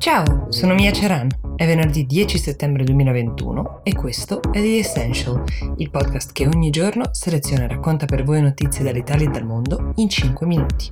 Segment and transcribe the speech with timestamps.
[0.00, 1.28] Ciao, sono Mia Ceran.
[1.54, 5.44] È venerdì 10 settembre 2021 e questo è The Essential,
[5.76, 9.92] il podcast che ogni giorno seleziona e racconta per voi notizie dall'Italia e dal mondo
[9.96, 10.90] in 5 minuti.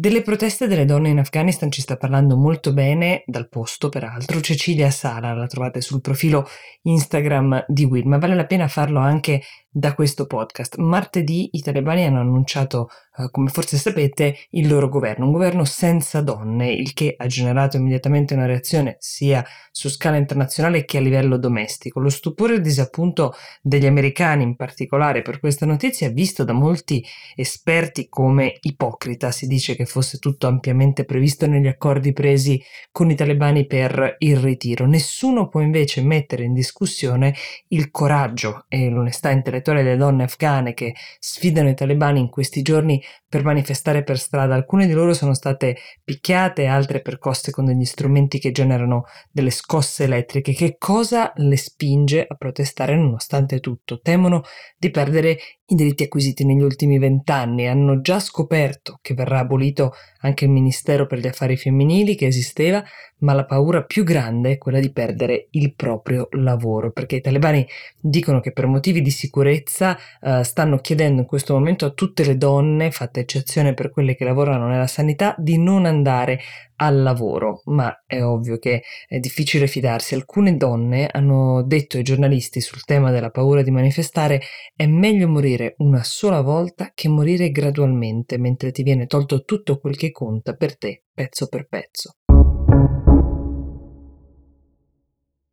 [0.00, 4.90] Delle proteste delle donne in Afghanistan ci sta parlando molto bene, dal posto peraltro, Cecilia
[4.90, 6.46] Sala, la trovate sul profilo
[6.82, 9.42] Instagram di Will, ma vale la pena farlo anche
[9.72, 10.78] da questo podcast.
[10.78, 16.20] Martedì i talebani hanno annunciato, eh, come forse sapete, il loro governo, un governo senza
[16.20, 21.36] donne, il che ha generato immediatamente una reazione sia su scala internazionale che a livello
[21.36, 22.00] domestico.
[22.00, 26.52] Lo stupore e il disappunto degli americani in particolare per questa notizia è visto da
[26.52, 27.04] molti
[27.36, 29.30] esperti come ipocrita.
[29.30, 34.36] Si dice che fosse tutto ampiamente previsto negli accordi presi con i talebani per il
[34.36, 34.86] ritiro.
[34.86, 37.34] Nessuno può invece mettere in discussione
[37.68, 42.62] il coraggio e l'onestà intellettuale intellettuali delle donne afghane che sfidano i talebani in questi
[42.62, 44.54] giorni per manifestare per strada.
[44.54, 50.04] Alcune di loro sono state picchiate, altre percosse con degli strumenti che generano delle scosse
[50.04, 50.52] elettriche.
[50.52, 54.00] Che cosa le spinge a protestare nonostante tutto?
[54.00, 54.42] Temono
[54.76, 55.38] di perdere
[55.70, 57.66] i diritti acquisiti negli ultimi vent'anni.
[57.66, 62.82] Hanno già scoperto che verrà abolito anche il Ministero per gli Affari Femminili che esisteva,
[63.18, 67.66] ma la paura più grande è quella di perdere il proprio lavoro, perché i talebani
[68.00, 72.36] dicono che per motivi di sicurezza uh, stanno chiedendo in questo momento a tutte le
[72.36, 76.40] donne, fatta eccezione per quelle che lavorano nella sanità, di non andare
[76.82, 80.14] al lavoro, ma è ovvio che è difficile fidarsi.
[80.14, 84.40] Alcune donne hanno detto ai giornalisti sul tema della paura di manifestare
[84.74, 89.96] è meglio morire una sola volta che morire gradualmente mentre ti viene tolto tutto quel
[89.96, 92.19] che conta per te, pezzo per pezzo.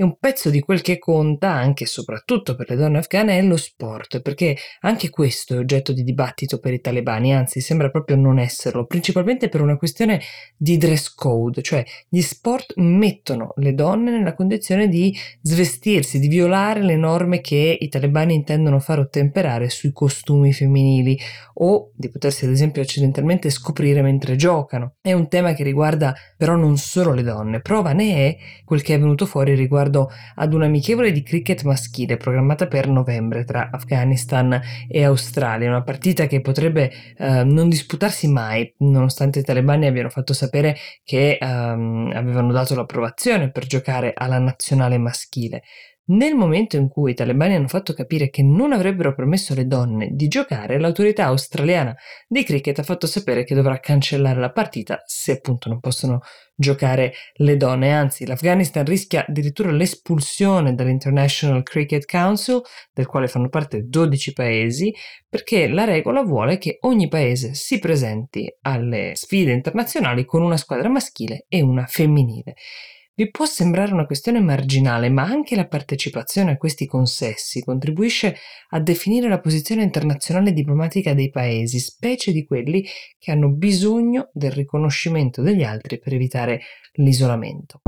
[0.00, 3.42] E un pezzo di quel che conta, anche e soprattutto per le donne afghane, è
[3.42, 8.16] lo sport, perché anche questo è oggetto di dibattito per i talebani, anzi sembra proprio
[8.16, 10.22] non esserlo, principalmente per una questione
[10.56, 16.82] di dress code, cioè gli sport mettono le donne nella condizione di svestirsi, di violare
[16.82, 21.18] le norme che i talebani intendono far ottemperare sui costumi femminili
[21.62, 24.94] o di potersi ad esempio accidentalmente scoprire mentre giocano.
[25.02, 28.94] È un tema che riguarda però non solo le donne, prova ne è quel che
[28.94, 34.58] è venuto fuori riguardo riguardo ad un'amichevole di cricket maschile programmata per novembre tra Afghanistan
[34.88, 40.32] e Australia, una partita che potrebbe eh, non disputarsi mai, nonostante i talebani abbiano fatto
[40.32, 45.62] sapere che ehm, avevano dato l'approvazione per giocare alla nazionale maschile.
[46.10, 50.08] Nel momento in cui i talebani hanno fatto capire che non avrebbero permesso alle donne
[50.10, 51.94] di giocare, l'autorità australiana
[52.26, 56.20] di cricket ha fatto sapere che dovrà cancellare la partita se appunto non possono
[56.56, 57.92] giocare le donne.
[57.92, 62.60] Anzi, l'Afghanistan rischia addirittura l'espulsione dall'International Cricket Council,
[62.92, 64.92] del quale fanno parte 12 paesi,
[65.28, 70.88] perché la regola vuole che ogni paese si presenti alle sfide internazionali con una squadra
[70.88, 72.56] maschile e una femminile.
[73.20, 78.34] Vi può sembrare una questione marginale, ma anche la partecipazione a questi consessi contribuisce
[78.70, 82.82] a definire la posizione internazionale diplomatica dei paesi, specie di quelli
[83.18, 86.62] che hanno bisogno del riconoscimento degli altri per evitare
[86.94, 87.82] l'isolamento.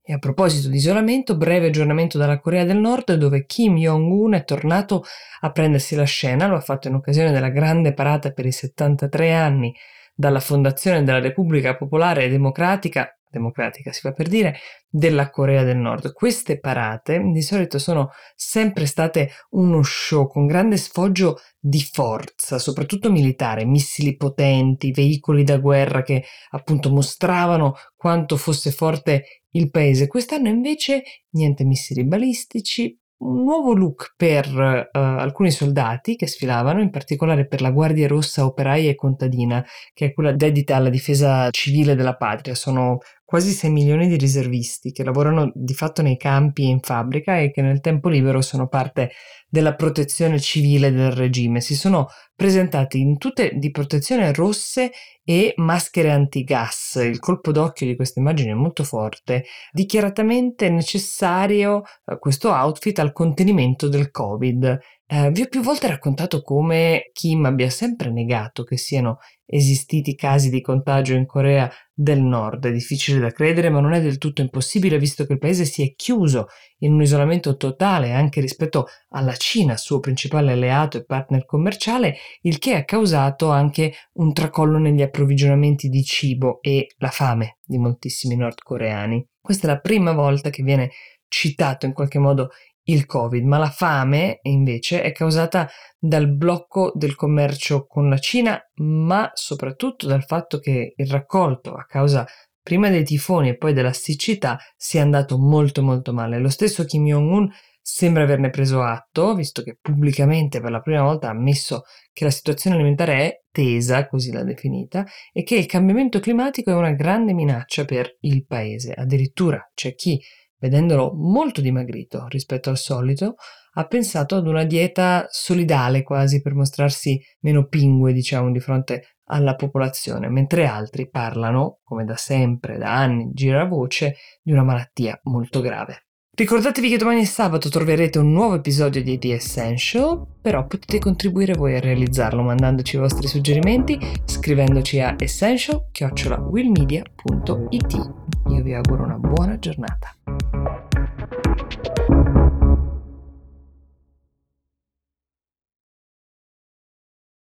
[0.00, 4.44] E a proposito di isolamento, breve aggiornamento dalla Corea del Nord dove Kim Jong-un è
[4.44, 5.02] tornato
[5.40, 9.32] a prendersi la scena, lo ha fatto in occasione della grande parata per i 73
[9.32, 9.74] anni
[10.14, 14.56] dalla fondazione della Repubblica Popolare Democratica democratica si fa per dire,
[14.88, 16.12] della Corea del Nord.
[16.12, 23.10] Queste parate di solito sono sempre state uno show con grande sfoggio di forza, soprattutto
[23.10, 30.06] militare, missili potenti, veicoli da guerra che appunto mostravano quanto fosse forte il paese.
[30.06, 36.90] Quest'anno invece niente missili balistici, un nuovo look per uh, alcuni soldati che sfilavano, in
[36.90, 41.94] particolare per la Guardia Rossa Operaia e Contadina, che è quella dedita alla difesa civile
[41.94, 42.54] della patria.
[42.54, 42.98] Sono
[43.34, 47.50] quasi 6 milioni di riservisti che lavorano di fatto nei campi e in fabbrica e
[47.50, 49.10] che nel tempo libero sono parte
[49.48, 51.60] della protezione civile del regime.
[51.60, 54.92] Si sono presentati in tutte di protezione rosse
[55.24, 57.00] e maschere antigas.
[57.02, 59.46] Il colpo d'occhio di questa immagine è molto forte.
[59.72, 64.78] Dichiaratamente necessario eh, questo outfit al contenimento del Covid.
[65.06, 70.48] Eh, vi ho più volte raccontato come Kim abbia sempre negato che siano esistiti casi
[70.48, 72.66] di contagio in Corea del Nord.
[72.66, 75.82] È difficile da credere, ma non è del tutto impossibile visto che il paese si
[75.82, 76.46] è chiuso
[76.78, 82.58] in un isolamento totale anche rispetto alla Cina, suo principale alleato e partner commerciale, il
[82.58, 88.36] che ha causato anche un tracollo negli approvvigionamenti di cibo e la fame di moltissimi
[88.36, 89.22] nordcoreani.
[89.38, 90.90] Questa è la prima volta che viene
[91.28, 92.50] citato in qualche modo
[92.84, 98.60] il Covid, ma la fame invece è causata dal blocco del commercio con la Cina,
[98.76, 102.26] ma soprattutto dal fatto che il raccolto a causa
[102.62, 106.38] prima dei tifoni e poi della siccità sia andato molto molto male.
[106.38, 107.50] Lo stesso Kim Jong-un
[107.86, 111.82] sembra averne preso atto, visto che pubblicamente per la prima volta ha ammesso
[112.14, 116.74] che la situazione alimentare è tesa, così l'ha definita, e che il cambiamento climatico è
[116.74, 118.94] una grande minaccia per il paese.
[118.94, 120.18] Addirittura c'è chi,
[120.64, 123.34] vedendolo molto dimagrito rispetto al solito,
[123.74, 129.56] ha pensato ad una dieta solidale quasi per mostrarsi meno pingue, diciamo, di fronte alla
[129.56, 135.60] popolazione, mentre altri parlano, come da sempre, da anni, gira voce, di una malattia molto
[135.60, 136.06] grave.
[136.34, 141.76] Ricordatevi che domani sabato troverete un nuovo episodio di The Essential, però potete contribuire voi
[141.76, 148.12] a realizzarlo mandandoci i vostri suggerimenti, scrivendoci a essential-willmedia.it.
[148.48, 150.16] Io vi auguro una buona giornata.